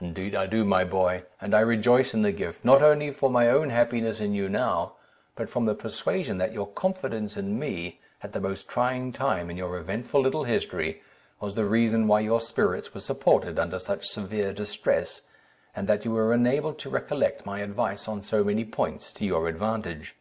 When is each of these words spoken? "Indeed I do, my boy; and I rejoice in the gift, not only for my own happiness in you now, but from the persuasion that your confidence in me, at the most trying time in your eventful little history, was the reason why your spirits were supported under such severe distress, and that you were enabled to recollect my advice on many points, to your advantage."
"Indeed 0.00 0.34
I 0.34 0.46
do, 0.46 0.64
my 0.64 0.82
boy; 0.82 1.22
and 1.40 1.54
I 1.54 1.60
rejoice 1.60 2.12
in 2.12 2.22
the 2.22 2.32
gift, 2.32 2.64
not 2.64 2.82
only 2.82 3.12
for 3.12 3.30
my 3.30 3.48
own 3.48 3.70
happiness 3.70 4.18
in 4.18 4.34
you 4.34 4.48
now, 4.48 4.94
but 5.36 5.48
from 5.48 5.64
the 5.64 5.76
persuasion 5.76 6.38
that 6.38 6.52
your 6.52 6.66
confidence 6.66 7.36
in 7.36 7.56
me, 7.56 8.00
at 8.20 8.32
the 8.32 8.40
most 8.40 8.66
trying 8.66 9.12
time 9.12 9.50
in 9.52 9.56
your 9.56 9.76
eventful 9.76 10.20
little 10.20 10.42
history, 10.42 11.02
was 11.38 11.54
the 11.54 11.66
reason 11.66 12.08
why 12.08 12.18
your 12.18 12.40
spirits 12.40 12.92
were 12.94 13.00
supported 13.00 13.60
under 13.60 13.78
such 13.78 14.08
severe 14.08 14.52
distress, 14.52 15.22
and 15.76 15.86
that 15.86 16.04
you 16.04 16.10
were 16.10 16.34
enabled 16.34 16.80
to 16.80 16.90
recollect 16.90 17.46
my 17.46 17.60
advice 17.60 18.08
on 18.08 18.24
many 18.44 18.64
points, 18.64 19.12
to 19.12 19.24
your 19.24 19.46
advantage." 19.46 20.16